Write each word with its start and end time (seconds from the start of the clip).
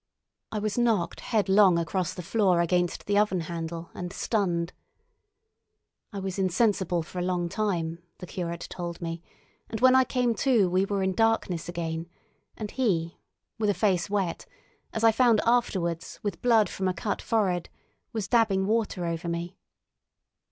I 0.51 0.57
was 0.57 0.79
knocked 0.79 1.19
headlong 1.19 1.77
across 1.77 2.15
the 2.15 2.23
floor 2.23 2.59
against 2.59 3.05
the 3.05 3.19
oven 3.19 3.41
handle 3.41 3.91
and 3.93 4.11
stunned. 4.11 4.73
I 6.11 6.17
was 6.17 6.39
insensible 6.39 7.03
for 7.03 7.19
a 7.19 7.23
long 7.23 7.49
time, 7.49 7.99
the 8.17 8.25
curate 8.25 8.65
told 8.67 8.99
me, 8.99 9.21
and 9.69 9.79
when 9.79 9.93
I 9.95 10.03
came 10.03 10.33
to 10.37 10.67
we 10.71 10.85
were 10.85 11.03
in 11.03 11.13
darkness 11.13 11.69
again, 11.69 12.09
and 12.57 12.71
he, 12.71 13.19
with 13.59 13.69
a 13.69 13.75
face 13.75 14.09
wet, 14.09 14.47
as 14.91 15.03
I 15.03 15.11
found 15.11 15.39
afterwards, 15.45 16.19
with 16.23 16.41
blood 16.41 16.67
from 16.67 16.87
a 16.87 16.95
cut 16.95 17.21
forehead, 17.21 17.69
was 18.11 18.27
dabbing 18.27 18.65
water 18.65 19.05
over 19.05 19.27
me. 19.29 19.55